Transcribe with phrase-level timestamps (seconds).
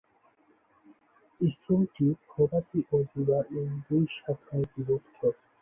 [1.41, 5.21] স্কুলটি প্রভাতী ও দিবা এই দুই শাখায় বিভক্ত।